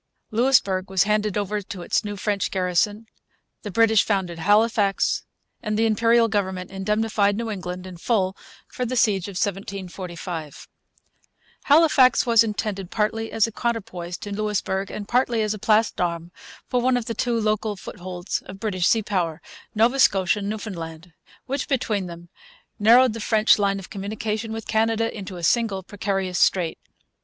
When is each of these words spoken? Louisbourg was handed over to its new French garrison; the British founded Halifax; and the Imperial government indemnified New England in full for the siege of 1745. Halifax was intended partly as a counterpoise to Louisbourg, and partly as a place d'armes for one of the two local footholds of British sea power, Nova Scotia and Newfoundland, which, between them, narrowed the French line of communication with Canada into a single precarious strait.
Louisbourg 0.31 0.89
was 0.89 1.03
handed 1.03 1.37
over 1.37 1.61
to 1.61 1.83
its 1.83 2.03
new 2.03 2.17
French 2.17 2.49
garrison; 2.49 3.05
the 3.61 3.69
British 3.69 4.03
founded 4.03 4.39
Halifax; 4.39 5.25
and 5.61 5.77
the 5.77 5.85
Imperial 5.85 6.27
government 6.27 6.71
indemnified 6.71 7.37
New 7.37 7.51
England 7.51 7.85
in 7.85 7.97
full 7.97 8.35
for 8.67 8.83
the 8.83 8.95
siege 8.95 9.27
of 9.27 9.33
1745. 9.37 10.67
Halifax 11.65 12.25
was 12.25 12.43
intended 12.43 12.89
partly 12.89 13.31
as 13.31 13.45
a 13.45 13.51
counterpoise 13.51 14.17
to 14.17 14.31
Louisbourg, 14.31 14.89
and 14.89 15.07
partly 15.07 15.43
as 15.43 15.53
a 15.53 15.59
place 15.59 15.91
d'armes 15.91 16.31
for 16.67 16.81
one 16.81 16.97
of 16.97 17.05
the 17.05 17.13
two 17.13 17.39
local 17.39 17.75
footholds 17.75 18.41
of 18.47 18.59
British 18.59 18.87
sea 18.87 19.03
power, 19.03 19.39
Nova 19.75 19.99
Scotia 19.99 20.39
and 20.39 20.49
Newfoundland, 20.49 21.13
which, 21.45 21.67
between 21.67 22.07
them, 22.07 22.29
narrowed 22.79 23.13
the 23.13 23.19
French 23.19 23.59
line 23.59 23.77
of 23.77 23.91
communication 23.91 24.51
with 24.51 24.67
Canada 24.67 25.15
into 25.15 25.37
a 25.37 25.43
single 25.43 25.83
precarious 25.83 26.39
strait. 26.39 26.79